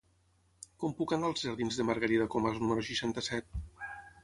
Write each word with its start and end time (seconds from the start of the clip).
Com 0.83 0.95
puc 1.01 1.13
anar 1.17 1.27
als 1.33 1.43
jardins 1.49 1.77
de 1.81 1.87
Margarida 1.91 2.29
Comas 2.37 2.59
número 2.65 2.89
seixanta-set? 2.91 3.63